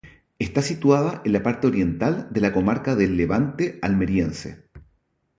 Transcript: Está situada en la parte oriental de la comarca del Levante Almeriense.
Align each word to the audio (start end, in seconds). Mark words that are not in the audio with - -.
Está 0.39 0.63
situada 0.63 1.21
en 1.25 1.33
la 1.33 1.43
parte 1.43 1.67
oriental 1.67 2.27
de 2.31 2.41
la 2.41 2.53
comarca 2.53 2.95
del 2.95 3.17
Levante 3.17 3.77
Almeriense. 3.83 4.63